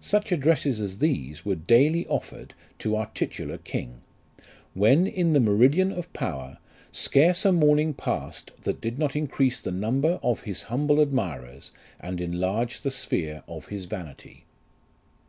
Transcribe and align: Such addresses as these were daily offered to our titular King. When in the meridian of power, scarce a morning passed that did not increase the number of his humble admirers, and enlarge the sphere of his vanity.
Such 0.00 0.32
addresses 0.32 0.80
as 0.80 0.98
these 0.98 1.44
were 1.44 1.54
daily 1.54 2.04
offered 2.08 2.54
to 2.80 2.96
our 2.96 3.06
titular 3.14 3.58
King. 3.58 4.00
When 4.74 5.06
in 5.06 5.34
the 5.34 5.38
meridian 5.40 5.92
of 5.92 6.12
power, 6.12 6.58
scarce 6.90 7.44
a 7.44 7.52
morning 7.52 7.94
passed 7.94 8.50
that 8.64 8.80
did 8.80 8.98
not 8.98 9.14
increase 9.14 9.60
the 9.60 9.70
number 9.70 10.18
of 10.20 10.42
his 10.42 10.62
humble 10.64 10.98
admirers, 11.00 11.70
and 12.00 12.20
enlarge 12.20 12.80
the 12.80 12.90
sphere 12.90 13.44
of 13.46 13.68
his 13.68 13.84
vanity. 13.86 14.46